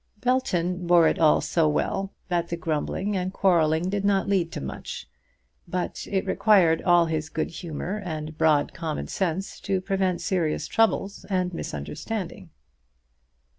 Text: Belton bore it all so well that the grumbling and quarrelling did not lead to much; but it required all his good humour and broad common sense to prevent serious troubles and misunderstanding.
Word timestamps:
Belton 0.19 0.87
bore 0.87 1.07
it 1.07 1.19
all 1.19 1.41
so 1.41 1.69
well 1.69 2.11
that 2.27 2.47
the 2.47 2.57
grumbling 2.57 3.15
and 3.15 3.31
quarrelling 3.31 3.87
did 3.87 4.03
not 4.03 4.27
lead 4.27 4.51
to 4.53 4.59
much; 4.59 5.07
but 5.67 6.07
it 6.09 6.25
required 6.25 6.81
all 6.81 7.05
his 7.05 7.29
good 7.29 7.51
humour 7.51 8.01
and 8.03 8.35
broad 8.35 8.73
common 8.73 9.05
sense 9.07 9.59
to 9.59 9.79
prevent 9.79 10.19
serious 10.19 10.65
troubles 10.65 11.23
and 11.29 11.53
misunderstanding. 11.53 12.49